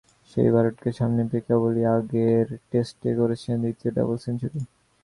[0.31, 4.59] সেই ভারতকে সামনে পেয়ে কেবলই আগের টেস্টে করেছেন দ্বিতীয় ডাবল সেঞ্চুরি।